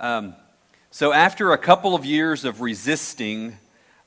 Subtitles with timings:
[0.00, 0.34] Um,
[0.90, 3.58] so, after a couple of years of resisting,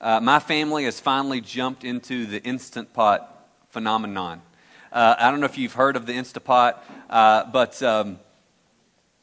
[0.01, 4.41] uh, my family has finally jumped into the Instant Pot phenomenon.
[4.91, 6.79] Uh, I don't know if you've heard of the Instapot,
[7.11, 8.17] uh, but um,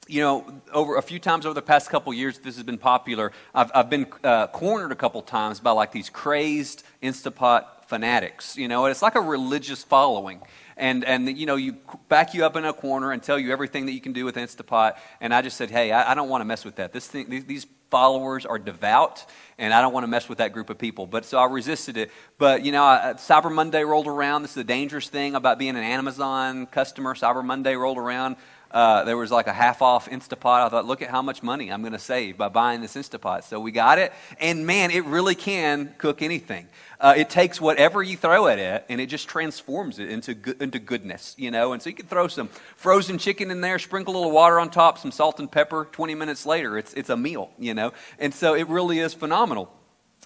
[0.07, 3.33] you know, over a few times over the past couple years, this has been popular.
[3.53, 8.57] I've, I've been uh, cornered a couple times by like these crazed Instapot fanatics.
[8.57, 10.41] You know, it's like a religious following
[10.81, 11.77] and and you know you
[12.09, 14.37] back you up in a corner and tell you everything that you can do with
[14.37, 14.97] Instapot.
[15.21, 16.93] And I just said, hey, I, I don't want to mess with that.
[16.93, 19.27] This thing, these, these followers are devout,
[19.59, 21.07] and I don't want to mess with that group of people.
[21.07, 22.11] But so I resisted it.
[22.39, 24.43] But you know, I, Cyber Monday rolled around.
[24.43, 27.15] This is the dangerous thing about being an Amazon customer.
[27.15, 28.37] Cyber Monday rolled around.
[28.71, 30.65] Uh, there was like a half off Instapot.
[30.65, 33.43] I thought, look at how much money I'm going to save by buying this Instapot.
[33.43, 34.13] So we got it.
[34.39, 36.69] And man, it really can cook anything.
[37.01, 40.53] Uh, it takes whatever you throw at it and it just transforms it into, go-
[40.61, 41.73] into goodness, you know.
[41.73, 44.69] And so you can throw some frozen chicken in there, sprinkle a little water on
[44.69, 45.89] top, some salt and pepper.
[45.93, 47.95] 20 minutes later, it's, it's a meal, you know.
[48.19, 49.73] And so it really is phenomenal.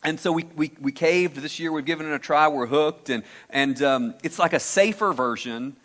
[0.02, 1.70] And so we, we, we caved this year.
[1.70, 2.48] We've given it a try.
[2.48, 3.08] We're hooked.
[3.08, 5.76] And, and um, it's like a safer version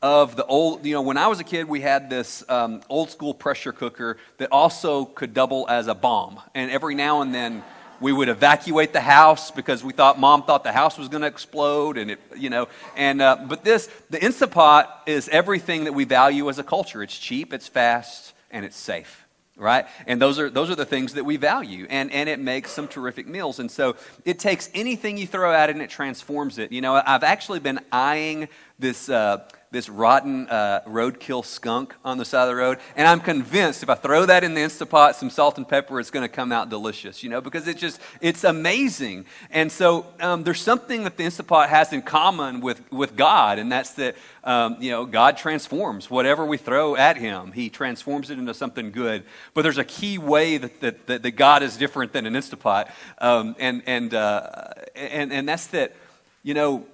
[0.00, 3.10] of the old, you know, when I was a kid, we had this um, old
[3.10, 6.40] school pressure cooker that also could double as a bomb.
[6.54, 7.62] And every now and then,
[8.00, 11.26] we would evacuate the house because we thought mom thought the house was going to
[11.26, 16.04] explode and it you know and uh, but this the instapot is everything that we
[16.04, 17.02] value as a culture.
[17.02, 19.24] It's cheap it's fast and it's safe
[19.60, 19.86] right?
[20.06, 22.86] And those are those are the things that we value and and it makes some
[22.86, 23.58] terrific meals.
[23.58, 26.70] And so it takes anything you throw at it and it transforms it.
[26.72, 32.24] You know i've actually been eyeing this uh, this rotten uh, roadkill skunk on the
[32.24, 32.78] side of the road.
[32.96, 36.10] And I'm convinced if I throw that in the Instapot, some salt and pepper, it's
[36.10, 39.26] going to come out delicious, you know, because it's just, it's amazing.
[39.50, 43.70] And so um, there's something that the Instapot has in common with, with God, and
[43.70, 47.52] that's that, um, you know, God transforms whatever we throw at Him.
[47.52, 49.24] He transforms it into something good.
[49.52, 52.90] But there's a key way that, that, that, that God is different than an Instapot.
[53.18, 55.94] Um, and, and, uh, and, and that's that,
[56.42, 56.86] you know,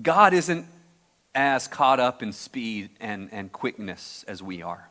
[0.00, 0.66] God isn't
[1.34, 4.88] as caught up in speed and, and quickness as we are.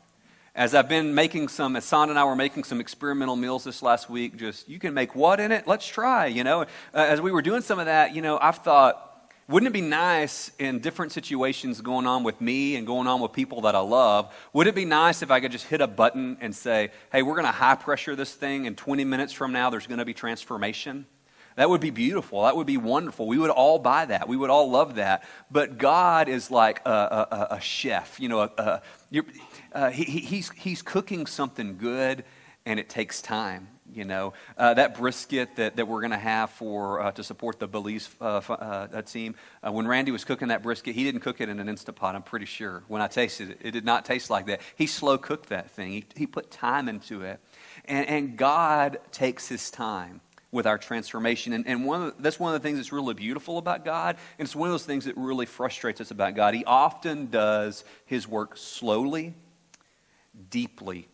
[0.54, 3.82] As I've been making some, as Son and I were making some experimental meals this
[3.82, 5.66] last week, just, you can make what in it?
[5.66, 6.62] Let's try, you know.
[6.62, 9.80] Uh, as we were doing some of that, you know, I've thought, wouldn't it be
[9.80, 13.80] nice in different situations going on with me and going on with people that I
[13.80, 14.34] love?
[14.52, 17.34] Would it be nice if I could just hit a button and say, hey, we're
[17.34, 20.14] going to high pressure this thing, and 20 minutes from now, there's going to be
[20.14, 21.06] transformation?
[21.56, 22.42] That would be beautiful.
[22.42, 23.26] That would be wonderful.
[23.26, 24.28] We would all buy that.
[24.28, 25.24] We would all love that.
[25.50, 28.18] But God is like a, a, a chef.
[28.18, 28.82] You know, a,
[29.72, 32.24] uh, he, he's, he's cooking something good,
[32.64, 33.68] and it takes time.
[33.94, 37.58] You know, uh, that brisket that, that we're going to have for uh, to support
[37.58, 39.34] the Belize uh, uh, team.
[39.62, 42.14] Uh, when Randy was cooking that brisket, he didn't cook it in an instant pot.
[42.14, 42.84] I'm pretty sure.
[42.88, 44.62] When I tasted it, it did not taste like that.
[44.76, 45.92] He slow cooked that thing.
[45.92, 47.38] He, he put time into it,
[47.84, 51.54] and, and God takes His time with our transformation.
[51.54, 54.16] And, and one the, that's one of the things that's really beautiful about God.
[54.38, 56.54] And it's one of those things that really frustrates us about God.
[56.54, 59.34] He often does his work slowly,
[60.50, 61.08] deeply,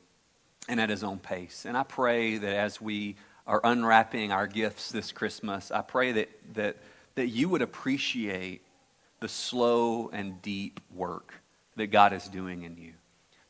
[0.68, 1.64] and at his own pace.
[1.64, 3.16] And I pray that as we
[3.46, 6.76] are unwrapping our gifts this Christmas, I pray that, that,
[7.14, 8.62] that you would appreciate
[9.20, 11.32] the slow and deep work
[11.76, 12.92] that God is doing in you,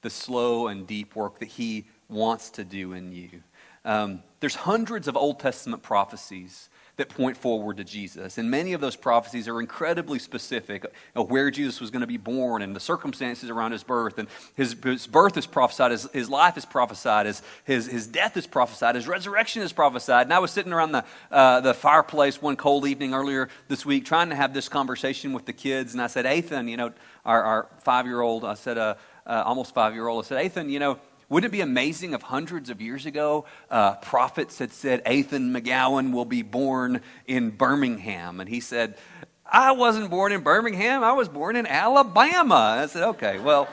[0.02, 3.42] the slow and deep work that he wants to do in you.
[3.88, 6.68] Um, there's hundreds of Old Testament prophecies
[6.98, 8.36] that point forward to Jesus.
[8.36, 10.84] And many of those prophecies are incredibly specific
[11.14, 14.18] of where Jesus was going to be born and the circumstances around his birth.
[14.18, 18.36] And his, his birth is prophesied, his, his life is prophesied, his, his, his death
[18.36, 20.26] is prophesied, his resurrection is prophesied.
[20.26, 24.04] And I was sitting around the, uh, the fireplace one cold evening earlier this week
[24.04, 25.94] trying to have this conversation with the kids.
[25.94, 26.92] And I said, Ethan, you know,
[27.24, 30.44] our, our five year old, I said, uh, uh, almost five year old, I said,
[30.44, 34.72] Ethan, you know, wouldn't it be amazing if hundreds of years ago, uh, prophets had
[34.72, 38.40] said, Ethan McGowan will be born in Birmingham?
[38.40, 38.96] And he said,
[39.44, 42.78] I wasn't born in Birmingham, I was born in Alabama.
[42.82, 43.68] I said, okay, well,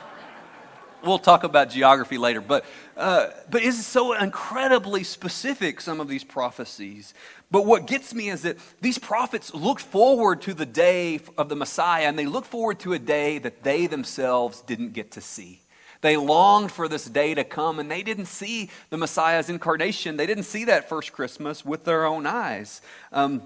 [1.02, 2.40] we'll talk about geography later.
[2.40, 2.64] But,
[2.96, 7.14] uh, but it's so incredibly specific, some of these prophecies.
[7.50, 11.56] But what gets me is that these prophets looked forward to the day of the
[11.56, 15.60] Messiah, and they looked forward to a day that they themselves didn't get to see.
[16.06, 20.16] They longed for this day to come, and they didn't see the Messiah's incarnation.
[20.16, 22.80] They didn't see that first Christmas with their own eyes.
[23.10, 23.42] Um,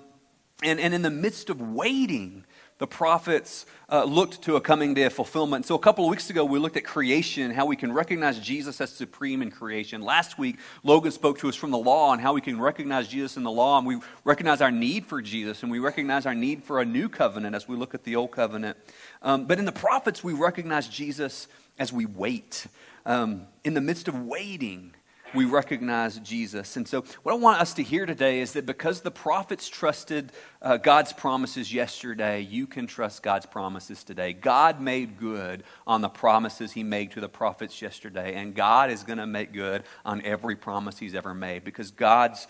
[0.62, 2.44] and, and in the midst of waiting,
[2.76, 5.64] the prophets uh, looked to a coming day of fulfillment.
[5.64, 8.78] So, a couple of weeks ago, we looked at creation, how we can recognize Jesus
[8.82, 10.02] as supreme in creation.
[10.02, 13.38] Last week, Logan spoke to us from the law and how we can recognize Jesus
[13.38, 16.62] in the law, and we recognize our need for Jesus, and we recognize our need
[16.62, 18.76] for a new covenant as we look at the old covenant.
[19.22, 22.66] Um, but in the prophets, we recognize Jesus as we wait.
[23.06, 24.94] Um, in the midst of waiting,
[25.34, 26.76] we recognize Jesus.
[26.76, 30.32] And so, what I want us to hear today is that because the prophets trusted
[30.60, 34.32] uh, God's promises yesterday, you can trust God's promises today.
[34.32, 39.04] God made good on the promises He made to the prophets yesterday, and God is
[39.04, 42.46] going to make good on every promise He's ever made because God's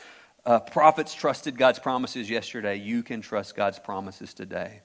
[0.47, 2.77] uh, prophets trusted God's promises yesterday.
[2.77, 4.81] You can trust God's promises today.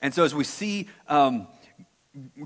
[0.00, 1.46] And so, as we see um,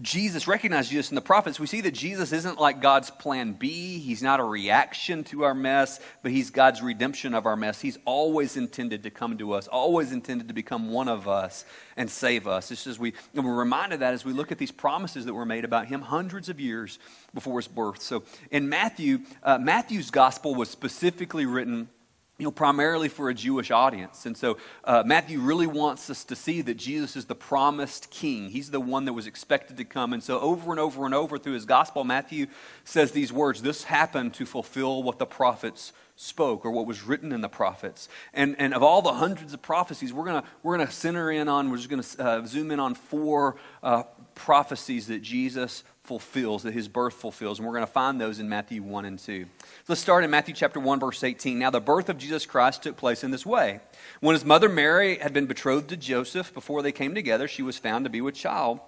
[0.01, 3.99] Jesus, recognize Jesus in the prophets, we see that Jesus isn't like God's plan B.
[3.99, 7.79] He's not a reaction to our mess, but he's God's redemption of our mess.
[7.79, 11.67] He's always intended to come to us, always intended to become one of us
[11.99, 12.71] and save us.
[12.71, 15.35] It's just we, and we're reminded of that as we look at these promises that
[15.35, 16.99] were made about him hundreds of years
[17.35, 18.01] before his birth.
[18.01, 21.91] So in Matthew, uh, Matthew's gospel was specifically written
[22.39, 24.25] you know, primarily for a Jewish audience.
[24.25, 28.49] And so uh, Matthew really wants us to see that Jesus is the promised king.
[28.49, 30.13] He's the one that was expected to come.
[30.13, 32.47] And so over and over and over through his gospel, Matthew
[32.85, 37.33] says these words This happened to fulfill what the prophets spoke or what was written
[37.33, 38.09] in the prophets.
[38.33, 41.71] And, and of all the hundreds of prophecies, we're going we're gonna center in on,
[41.71, 44.05] we're just going to uh, zoom in on four uh,
[44.37, 47.59] prophecies that Jesus fulfills, that his birth fulfills.
[47.59, 49.45] And we're going to find those in Matthew 1 and 2.
[49.45, 51.59] So let's start in Matthew chapter 1, verse 18.
[51.59, 53.81] Now, the birth of Jesus Christ took place in this way.
[54.21, 57.77] When his mother Mary had been betrothed to Joseph, before they came together, she was
[57.77, 58.81] found to be with child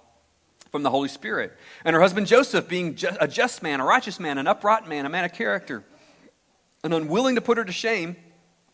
[0.72, 1.52] from the Holy Spirit.
[1.84, 5.10] And her husband Joseph, being a just man, a righteous man, an upright man, a
[5.10, 5.84] man of character,
[6.82, 8.16] and unwilling to put her to shame,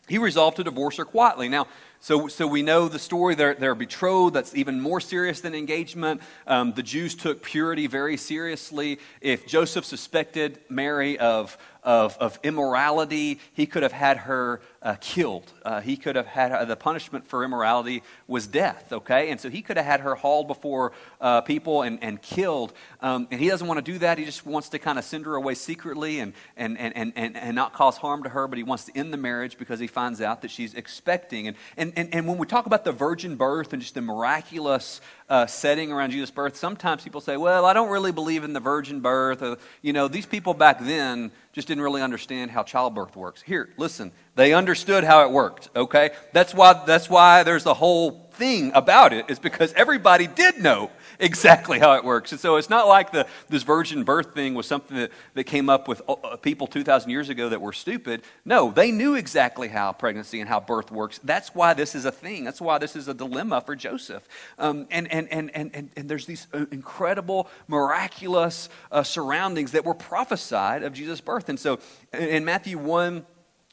[0.07, 1.49] he resolved to divorce her quietly.
[1.49, 1.67] Now,
[1.99, 3.35] so, so we know the story.
[3.35, 4.35] They're, they're betrothed.
[4.35, 6.21] That's even more serious than engagement.
[6.45, 8.99] Um, the Jews took purity very seriously.
[9.19, 15.51] If Joseph suspected Mary of, of, of immorality, he could have had her uh, killed.
[15.63, 19.29] Uh, he could have had her, the punishment for immorality was death, okay?
[19.29, 22.73] And so he could have had her hauled before uh, people and, and killed.
[23.01, 24.17] Um, and he doesn't want to do that.
[24.17, 27.55] He just wants to kind of send her away secretly and, and, and, and, and
[27.55, 30.21] not cause harm to her, but he wants to end the marriage because he finds
[30.21, 31.47] out that she's expecting.
[31.47, 35.01] And, and, and, and when we talk about the virgin birth and just the miraculous
[35.29, 38.59] uh, setting around Jesus' birth, sometimes people say, well, I don't really believe in the
[38.59, 39.41] virgin birth.
[39.41, 43.41] Or, you know, these people back then just didn't really understand how childbirth works.
[43.41, 46.11] Here, listen, they understood how it worked, okay?
[46.31, 50.91] That's why, that's why there's a whole thing about it, is because everybody did know
[51.19, 52.31] exactly how it works.
[52.31, 55.69] And so it's not like the, this virgin birth thing was something that, that came
[55.69, 58.21] up with uh, people 2,000 years ago that were stupid.
[58.45, 61.19] No, they knew exactly how pregnancy and how birth works.
[61.23, 62.43] That's why this is a thing.
[62.43, 64.27] That's why this is a dilemma for Joseph.
[64.57, 69.85] Um, and, and, and, and, and, and, there's these uh, incredible, miraculous uh, surroundings that
[69.85, 71.49] were prophesied of Jesus' birth.
[71.49, 71.79] And so
[72.13, 73.25] in Matthew 1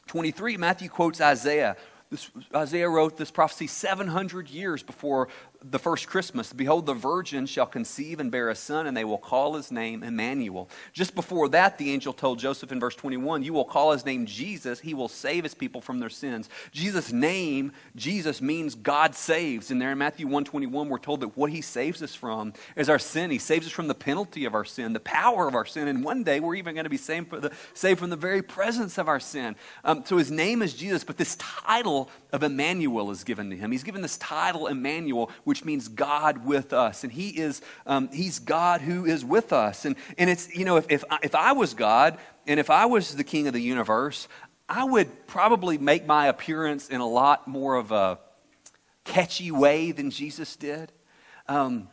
[0.07, 1.75] 23, Matthew quotes Isaiah.
[2.09, 5.27] This, Isaiah wrote this prophecy 700 years before
[5.71, 9.17] the first Christmas, behold, the virgin shall conceive and bear a son, and they will
[9.17, 10.69] call his name Emmanuel.
[10.93, 14.25] Just before that, the angel told Joseph in verse 21, You will call his name
[14.25, 14.79] Jesus.
[14.79, 16.49] He will save his people from their sins.
[16.71, 19.71] Jesus' name, Jesus, means God saves.
[19.71, 22.99] And there in Matthew 121, we're told that what he saves us from is our
[22.99, 23.31] sin.
[23.31, 25.87] He saves us from the penalty of our sin, the power of our sin.
[25.87, 28.97] And one day, we're even going to be saved, the, saved from the very presence
[28.97, 29.55] of our sin.
[29.83, 33.71] Um, so his name is Jesus, but this title of Emmanuel is given to him.
[33.71, 37.05] He's given this title, Emmanuel, which which means God with us.
[37.05, 39.85] And He is, um, He's God who is with us.
[39.85, 43.15] And, and it's, you know, if, if, if I was God and if I was
[43.15, 44.27] the king of the universe,
[44.67, 48.19] I would probably make my appearance in a lot more of a
[49.05, 50.91] catchy way than Jesus did.
[51.47, 51.87] Um,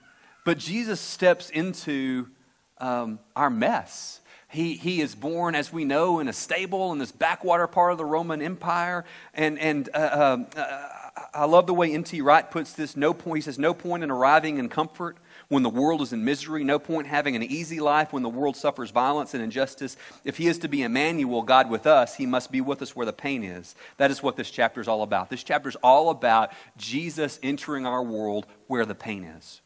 [0.44, 2.30] but Jesus steps into
[2.78, 4.22] um, our mess.
[4.48, 7.98] He, he is born, as we know, in a stable in this backwater part of
[7.98, 9.04] the Roman Empire.
[9.32, 10.88] And, and uh, um, uh,
[11.34, 12.22] I love the way N.T.
[12.22, 12.96] Wright puts this.
[12.96, 16.24] No point, he says, no point in arriving in comfort when the world is in
[16.24, 19.98] misery, no point having an easy life when the world suffers violence and injustice.
[20.24, 23.04] If he is to be Emmanuel, God with us, he must be with us where
[23.04, 23.74] the pain is.
[23.98, 25.28] That is what this chapter is all about.
[25.28, 29.60] This chapter is all about Jesus entering our world where the pain is.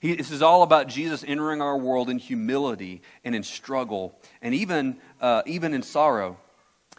[0.00, 4.54] He, this is all about Jesus entering our world in humility and in struggle and
[4.54, 6.36] even, uh, even in sorrow.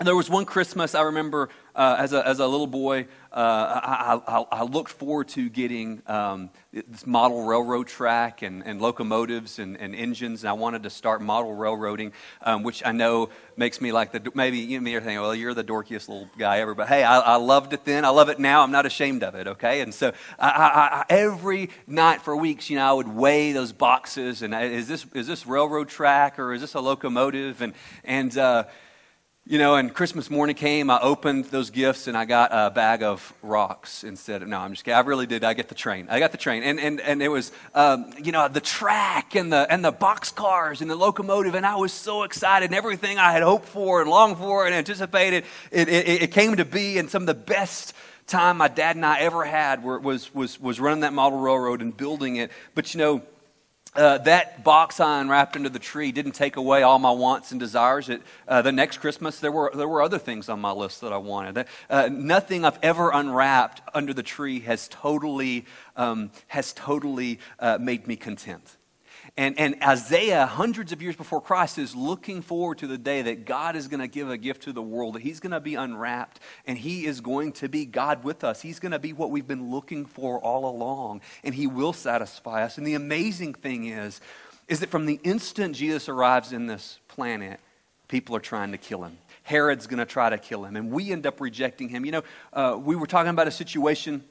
[0.04, 4.22] There was one Christmas I remember uh, as, a, as a little boy, uh, I,
[4.28, 9.78] I, I, looked forward to getting um, this model railroad track and, and locomotives and,
[9.78, 10.44] and, engines.
[10.44, 14.32] And I wanted to start model railroading, um, which I know makes me like the,
[14.34, 16.74] maybe you know, you're thinking, well, you're the dorkiest little guy ever.
[16.76, 18.04] But hey, I, I loved it then.
[18.04, 18.64] I love it now.
[18.64, 19.82] I'm not ashamed of it, okay?
[19.82, 24.60] And so every night for weeks, you know, I would weigh those boxes and uh,
[24.60, 27.62] is this, is this railroad track or is this a locomotive?
[27.62, 28.64] And, and, uh,
[29.52, 33.04] you know, and Christmas morning came, I opened those gifts and I got a bag
[33.04, 34.96] of rocks instead of, no, I'm just kidding.
[34.96, 35.44] I really did.
[35.44, 36.08] I get the train.
[36.10, 36.64] I got the train.
[36.64, 40.32] And, and, and it was, um, you know, the track and the, and the box
[40.32, 41.54] cars and the locomotive.
[41.54, 44.74] And I was so excited and everything I had hoped for and longed for and
[44.74, 46.98] anticipated, it, it, it came to be.
[46.98, 47.94] And some of the best
[48.28, 51.82] time my dad and I ever had were, was, was, was running that model railroad
[51.82, 52.52] and building it.
[52.74, 53.22] But, you know,
[53.96, 57.60] uh, that box I unwrapped under the tree didn't take away all my wants and
[57.60, 58.08] desires.
[58.08, 61.12] It, uh, the next Christmas, there were, there were other things on my list that
[61.12, 61.66] I wanted.
[61.90, 65.66] Uh, nothing I've ever unwrapped under the tree has totally,
[65.98, 68.78] um, has totally uh, made me content.
[69.38, 73.46] And, and Isaiah, hundreds of years before Christ, is looking forward to the day that
[73.46, 75.76] God is going to give a gift to the world, that He's going to be
[75.76, 78.62] unwrapped, and He is going to be God with us.
[78.62, 82.64] He's going to be what we've been looking for all along, and He will satisfy
[82.64, 82.78] us.
[82.78, 84.20] And the amazing thing is,
[84.68, 87.60] is that from the instant Jesus arrives in this planet,
[88.10, 89.18] people are trying to kill Him.
[89.44, 92.06] Herod's going to try to kill him, and we end up rejecting him.
[92.06, 92.24] You know,
[92.54, 94.24] uh, we were talking about a situation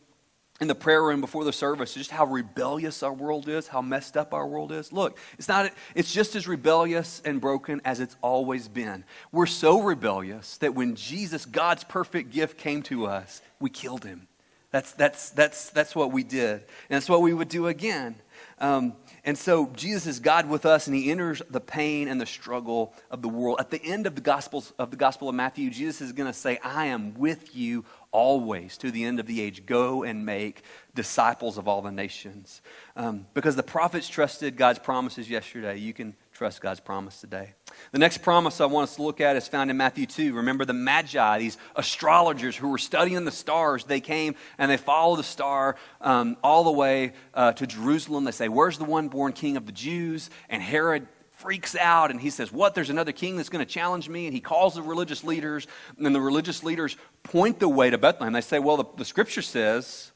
[0.60, 4.16] in the prayer room before the service just how rebellious our world is, how messed
[4.16, 4.92] up our world is.
[4.92, 9.04] Look, it's not it's just as rebellious and broken as it's always been.
[9.32, 14.28] We're so rebellious that when Jesus, God's perfect gift came to us, we killed him.
[14.70, 16.52] That's that's that's that's what we did.
[16.52, 18.16] And that's what we would do again.
[18.58, 22.26] Um, and so Jesus is God with us, and he enters the pain and the
[22.26, 23.58] struggle of the world.
[23.60, 26.38] At the end of the Gospels of the Gospel of Matthew, Jesus is going to
[26.38, 29.66] say, I am with you always to the end of the age.
[29.66, 30.62] Go and make
[30.94, 32.62] disciples of all the nations.
[32.96, 37.52] Um, because the prophets trusted God's promises yesterday, you can trust God's promise today.
[37.92, 40.32] The next promise I want us to look at is found in Matthew 2.
[40.32, 43.84] Remember the Magi, these astrologers who were studying the stars.
[43.84, 48.24] They came and they followed the star um, all the way uh, to Jerusalem.
[48.24, 50.30] They say, Where's the one born king of the Jews?
[50.48, 52.74] And Herod freaks out and he says, What?
[52.74, 54.24] There's another king that's going to challenge me?
[54.24, 55.66] And he calls the religious leaders,
[55.98, 58.32] and the religious leaders point the way to Bethlehem.
[58.32, 60.10] They say, Well, the, the scripture says,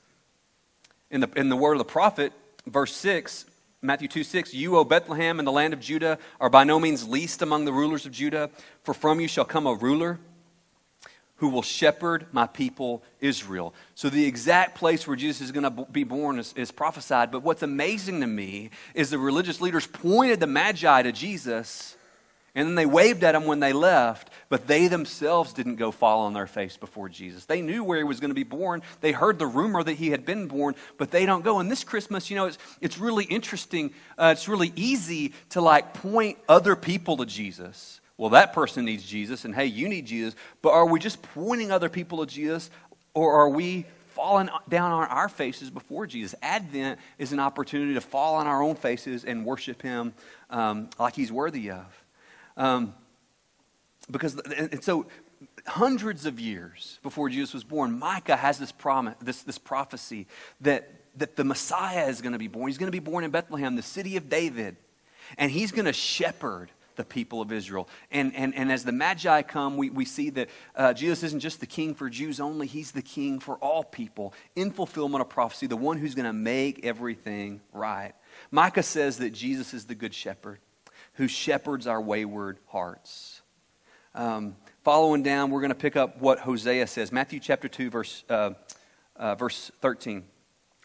[1.10, 2.32] in the, in the word of the prophet,
[2.66, 3.44] verse 6,
[3.84, 7.06] Matthew 2 6, You, O Bethlehem, in the land of Judah, are by no means
[7.06, 8.48] least among the rulers of Judah,
[8.82, 10.18] for from you shall come a ruler
[11.36, 13.74] who will shepherd my people Israel.
[13.94, 17.30] So, the exact place where Jesus is going to be born is, is, prophesied.
[17.30, 21.96] But what's amazing to me is the religious leaders pointed the Magi to Jesus
[22.54, 26.20] and then they waved at him when they left, but they themselves didn't go fall
[26.20, 27.46] on their face before Jesus.
[27.46, 28.82] They knew where he was going to be born.
[29.00, 31.58] They heard the rumor that he had been born, but they don't go.
[31.58, 33.92] And this Christmas, you know, it's, it's really interesting.
[34.16, 38.00] Uh, it's really easy to like point other people to Jesus.
[38.16, 40.36] Well, that person needs Jesus, and hey, you need Jesus.
[40.62, 42.70] But are we just pointing other people to Jesus,
[43.14, 46.36] or are we falling down on our faces before Jesus?
[46.40, 50.14] Advent is an opportunity to fall on our own faces and worship him
[50.50, 52.03] um, like he's worthy of.
[52.56, 52.94] Um,
[54.10, 55.06] because, and so
[55.66, 60.26] hundreds of years before Jesus was born, Micah has this promise, this, this prophecy
[60.60, 62.68] that, that the Messiah is going to be born.
[62.68, 64.76] He's going to be born in Bethlehem, the city of David,
[65.38, 67.88] and he's going to shepherd the people of Israel.
[68.10, 71.58] And, and, and as the Magi come, we, we see that uh, Jesus isn't just
[71.60, 75.66] the king for Jews only, he's the king for all people in fulfillment of prophecy,
[75.66, 78.12] the one who's going to make everything right.
[78.50, 80.60] Micah says that Jesus is the good shepherd
[81.14, 83.42] who shepherds our wayward hearts.
[84.14, 87.10] Um, following down, we're going to pick up what Hosea says.
[87.10, 88.50] Matthew chapter 2, verse, uh,
[89.16, 90.24] uh, verse 13.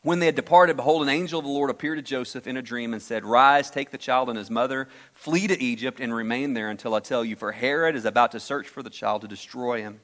[0.02, 2.62] When they had departed, behold, an angel of the Lord appeared to Joseph in a
[2.62, 6.54] dream and said, Rise, take the child and his mother, flee to Egypt, and remain
[6.54, 9.28] there until I tell you, for Herod is about to search for the child to
[9.28, 10.00] destroy him.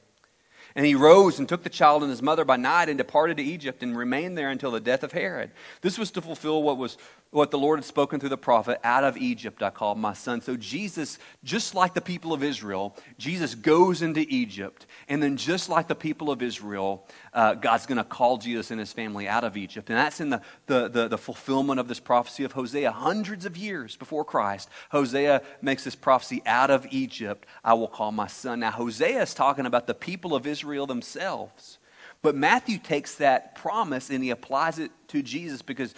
[0.74, 3.42] And he rose and took the child and his mother by night and departed to
[3.42, 5.52] Egypt and remained there until the death of Herod.
[5.80, 6.98] This was to fulfill what was
[7.30, 10.40] what the Lord had spoken through the prophet, out of Egypt I called my son.
[10.40, 14.86] So Jesus, just like the people of Israel, Jesus goes into Egypt.
[15.08, 18.80] And then just like the people of Israel, uh, God's going to call Jesus and
[18.80, 19.90] his family out of Egypt.
[19.90, 22.92] And that's in the, the, the, the, fulfillment of this prophecy of Hosea.
[22.92, 28.12] Hundreds of years before Christ, Hosea makes this prophecy, out of Egypt I will call
[28.12, 28.60] my son.
[28.60, 31.78] Now, Hosea is talking about the people of Israel themselves.
[32.22, 35.94] But Matthew takes that promise and he applies it to Jesus because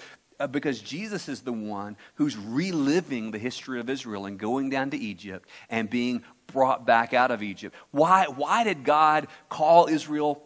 [0.47, 4.97] because Jesus is the one who's reliving the history of Israel and going down to
[4.97, 7.75] Egypt and being brought back out of Egypt.
[7.91, 10.43] Why, why did God call Israel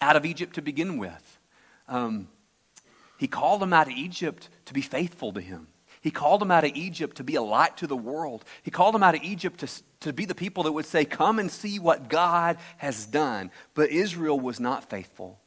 [0.00, 1.38] out of Egypt to begin with?
[1.88, 2.28] Um,
[3.18, 5.68] he called them out of Egypt to be faithful to Him.
[6.00, 8.44] He called them out of Egypt to be a light to the world.
[8.64, 9.68] He called them out of Egypt to,
[10.00, 13.52] to be the people that would say, Come and see what God has done.
[13.74, 15.38] But Israel was not faithful.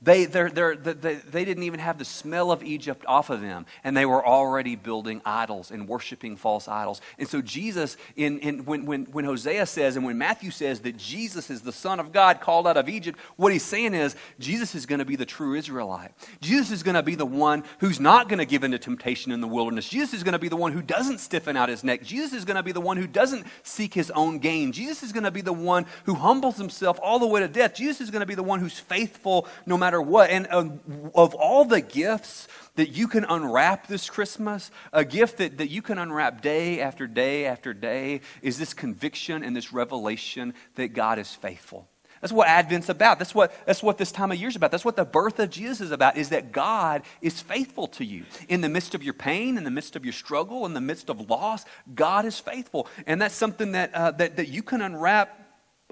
[0.00, 3.66] They, they're, they're, they, they didn't even have the smell of Egypt off of them,
[3.82, 7.00] and they were already building idols and worshiping false idols.
[7.18, 10.96] And so, Jesus, in, in, when, when, when Hosea says and when Matthew says that
[10.96, 14.76] Jesus is the Son of God called out of Egypt, what he's saying is Jesus
[14.76, 16.12] is going to be the true Israelite.
[16.40, 19.32] Jesus is going to be the one who's not going to give in to temptation
[19.32, 19.88] in the wilderness.
[19.88, 22.04] Jesus is going to be the one who doesn't stiffen out his neck.
[22.04, 24.70] Jesus is going to be the one who doesn't seek his own gain.
[24.70, 27.74] Jesus is going to be the one who humbles himself all the way to death.
[27.74, 30.28] Jesus is going to be the one who's faithful no matter matter what.
[30.28, 30.80] And of,
[31.14, 35.80] of all the gifts that you can unwrap this Christmas, a gift that, that you
[35.80, 41.18] can unwrap day after day after day is this conviction and this revelation that God
[41.18, 41.88] is faithful.
[42.20, 43.18] That's what Advent's about.
[43.18, 44.72] That's what, that's what this time of year is about.
[44.72, 48.24] That's what the birth of Jesus is about, is that God is faithful to you.
[48.48, 51.08] In the midst of your pain, in the midst of your struggle, in the midst
[51.08, 51.64] of loss,
[51.94, 52.88] God is faithful.
[53.06, 55.47] And that's something that, uh, that, that you can unwrap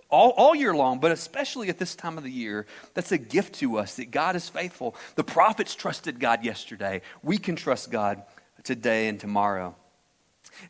[0.09, 3.55] all, all year long, but especially at this time of the year, that's a gift
[3.57, 4.95] to us that God is faithful.
[5.17, 7.03] The prophets trusted God yesterday.
[7.23, 8.23] We can trust God
[8.63, 9.75] today and tomorrow.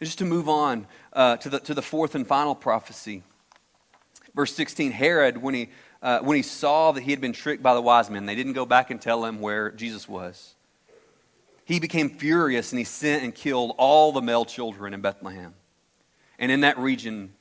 [0.00, 3.22] And just to move on uh, to, the, to the fourth and final prophecy.
[4.34, 5.68] Verse 16 Herod, when he,
[6.02, 8.54] uh, when he saw that he had been tricked by the wise men, they didn't
[8.54, 10.54] go back and tell him where Jesus was.
[11.64, 15.54] He became furious and he sent and killed all the male children in Bethlehem.
[16.38, 17.32] And in that region,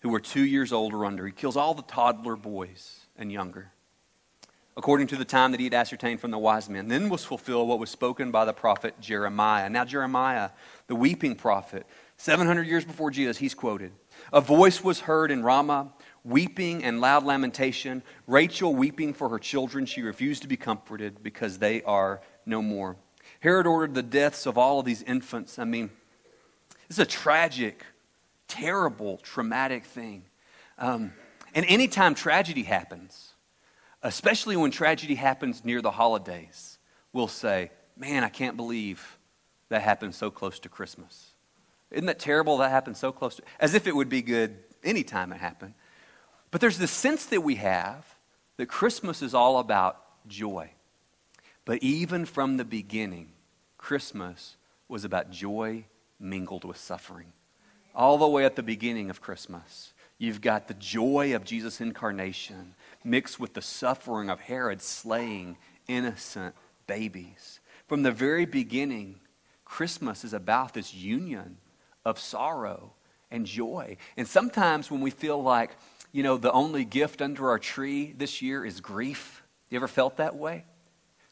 [0.00, 1.26] who were two years old or under.
[1.26, 3.72] He kills all the toddler boys and younger,
[4.76, 6.88] according to the time that he had ascertained from the wise men.
[6.88, 9.68] Then was fulfilled what was spoken by the prophet Jeremiah.
[9.68, 10.50] Now, Jeremiah,
[10.86, 11.86] the weeping prophet,
[12.16, 13.92] 700 years before Jesus, he's quoted.
[14.32, 15.92] A voice was heard in Ramah,
[16.24, 18.02] weeping and loud lamentation.
[18.26, 19.86] Rachel weeping for her children.
[19.86, 22.96] She refused to be comforted because they are no more.
[23.40, 25.58] Herod ordered the deaths of all of these infants.
[25.58, 25.90] I mean,
[26.88, 27.84] this is a tragic
[28.48, 30.24] terrible, traumatic thing.
[30.78, 31.12] Um,
[31.54, 33.32] and anytime tragedy happens,
[34.02, 36.78] especially when tragedy happens near the holidays,
[37.12, 39.18] we'll say, Man, I can't believe
[39.70, 41.32] that happened so close to Christmas.
[41.90, 45.32] Isn't that terrible that happened so close to as if it would be good anytime
[45.32, 45.74] it happened.
[46.50, 48.06] But there's this sense that we have
[48.56, 50.70] that Christmas is all about joy.
[51.64, 53.30] But even from the beginning,
[53.76, 54.56] Christmas
[54.88, 55.84] was about joy
[56.18, 57.32] mingled with suffering
[57.98, 59.92] all the way at the beginning of Christmas.
[60.18, 65.58] You've got the joy of Jesus' incarnation mixed with the suffering of Herod slaying
[65.88, 66.54] innocent
[66.86, 67.58] babies.
[67.88, 69.20] From the very beginning,
[69.64, 71.58] Christmas is about this union
[72.04, 72.94] of sorrow
[73.30, 73.96] and joy.
[74.16, 75.76] And sometimes when we feel like,
[76.12, 80.18] you know, the only gift under our tree this year is grief, you ever felt
[80.18, 80.64] that way?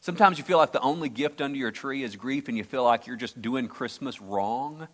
[0.01, 2.83] Sometimes you feel like the only gift under your tree is grief and you feel
[2.83, 4.87] like you're just doing Christmas wrong.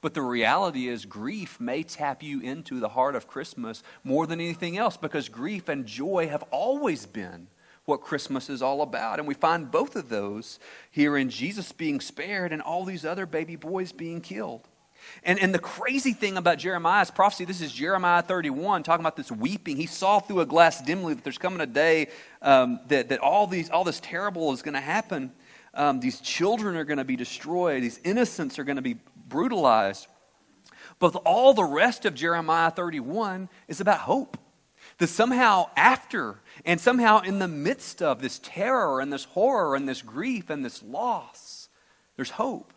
[0.00, 4.40] But the reality is, grief may tap you into the heart of Christmas more than
[4.40, 7.48] anything else because grief and joy have always been
[7.84, 9.18] what Christmas is all about.
[9.18, 10.58] And we find both of those
[10.90, 14.68] here in Jesus being spared and all these other baby boys being killed.
[15.24, 19.32] And, and the crazy thing about Jeremiah's prophecy, this is Jeremiah 31, talking about this
[19.32, 19.76] weeping.
[19.76, 22.08] He saw through a glass dimly that there's coming a day
[22.42, 25.32] um, that, that all, these, all this terrible is going to happen.
[25.72, 27.82] Um, these children are going to be destroyed.
[27.82, 28.96] These innocents are going to be
[29.30, 30.06] brutalized.
[30.98, 34.36] But all the rest of Jeremiah 31 is about hope.
[34.98, 39.88] That somehow after and somehow in the midst of this terror and this horror and
[39.88, 41.70] this grief and this loss,
[42.16, 42.74] there's hope.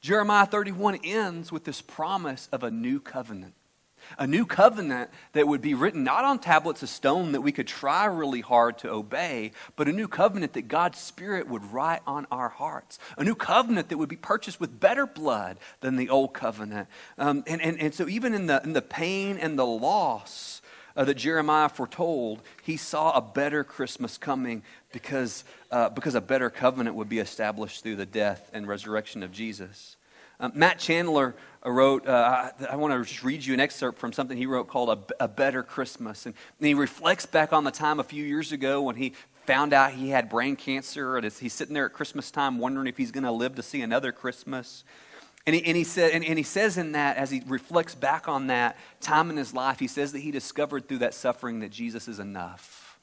[0.00, 3.54] Jeremiah 31 ends with this promise of a new covenant.
[4.18, 7.66] A new covenant that would be written not on tablets of stone that we could
[7.66, 12.26] try really hard to obey, but a new covenant that God's Spirit would write on
[12.30, 12.98] our hearts.
[13.18, 16.88] A new covenant that would be purchased with better blood than the old covenant.
[17.18, 20.62] Um, and, and, and so, even in the, in the pain and the loss
[20.96, 26.48] uh, that Jeremiah foretold, he saw a better Christmas coming because, uh, because a better
[26.50, 29.95] covenant would be established through the death and resurrection of Jesus.
[30.38, 34.36] Um, Matt Chandler wrote, uh, I, want to just read you an excerpt from something
[34.36, 36.26] he wrote called A, a Better Christmas.
[36.26, 39.14] And, and, he reflects back on the time a few years ago when he
[39.46, 41.16] found out he had brain cancer.
[41.16, 43.82] And he's sitting there at Christmas time wondering if he's going to live to see
[43.82, 44.84] another Christmas.
[45.46, 48.28] And he, and, he said, and, and he says in that, as he reflects back
[48.28, 51.70] on that time in his life, he says that he discovered through that suffering that
[51.70, 52.98] Jesus is enough.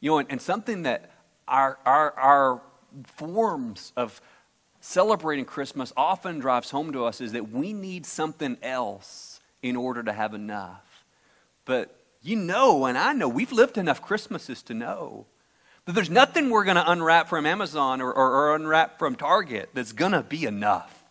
[0.00, 1.10] You know, and, and something that
[1.48, 2.60] our, our, our
[3.16, 4.20] forms of
[4.84, 10.02] celebrating Christmas often drives home to us is that we need something else in order
[10.02, 11.04] to have enough.
[11.64, 15.26] But you know, and I know, we've lived enough Christmases to know
[15.86, 19.70] that there's nothing we're going to unwrap from Amazon or, or, or unwrap from Target
[19.72, 21.04] that's going to be enough.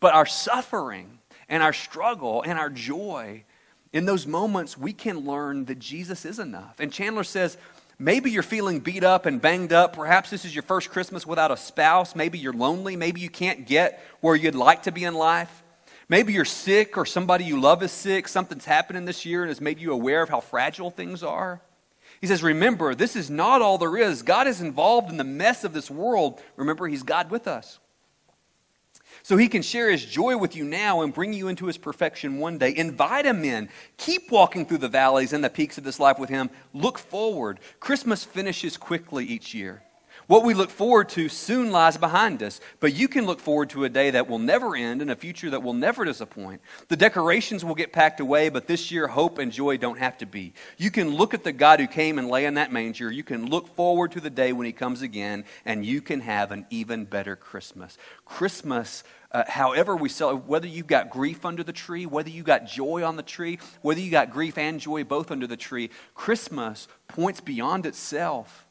[0.00, 1.18] But our suffering
[1.50, 3.44] and our struggle and our joy,
[3.92, 6.80] in those moments, we can learn that Jesus is enough.
[6.80, 7.58] And Chandler says,
[8.02, 9.92] Maybe you're feeling beat up and banged up.
[9.92, 12.16] Perhaps this is your first Christmas without a spouse.
[12.16, 12.96] Maybe you're lonely.
[12.96, 15.62] Maybe you can't get where you'd like to be in life.
[16.08, 18.26] Maybe you're sick or somebody you love is sick.
[18.26, 21.60] Something's happening this year and has made you aware of how fragile things are.
[22.22, 24.22] He says, Remember, this is not all there is.
[24.22, 26.40] God is involved in the mess of this world.
[26.56, 27.80] Remember, He's God with us.
[29.22, 32.38] So He can share His joy with you now and bring you into His perfection
[32.38, 32.74] one day.
[32.76, 33.68] Invite Him in.
[33.96, 36.50] Keep walking through the valleys and the peaks of this life with Him.
[36.72, 37.60] Look forward.
[37.80, 39.82] Christmas finishes quickly each year.
[40.30, 43.82] What we look forward to soon lies behind us, but you can look forward to
[43.82, 46.60] a day that will never end and a future that will never disappoint.
[46.86, 50.26] The decorations will get packed away, but this year hope and joy don't have to
[50.26, 50.52] be.
[50.78, 53.10] You can look at the God who came and lay in that manger.
[53.10, 56.52] You can look forward to the day when he comes again, and you can have
[56.52, 57.98] an even better Christmas.
[58.24, 62.68] Christmas uh, however we celebrate, whether you've got grief under the tree, whether you got
[62.68, 66.86] joy on the tree, whether you got grief and joy both under the tree, Christmas
[67.08, 68.68] points beyond itself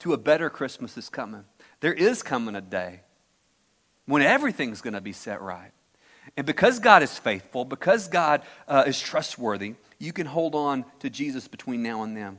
[0.00, 1.44] to a better Christmas is coming.
[1.80, 3.00] There is coming a day
[4.06, 5.72] when everything's going to be set right.
[6.36, 11.10] And because God is faithful, because God uh, is trustworthy, you can hold on to
[11.10, 12.38] Jesus between now and then.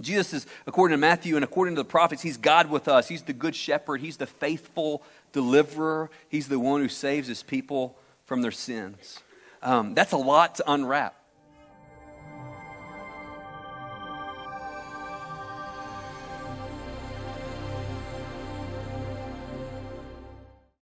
[0.00, 3.08] Jesus is, according to Matthew and according to the prophets, he's God with us.
[3.08, 4.00] He's the good shepherd.
[4.00, 6.10] He's the faithful deliverer.
[6.28, 9.20] He's the one who saves his people from their sins.
[9.62, 11.17] Um, that's a lot to unwrap.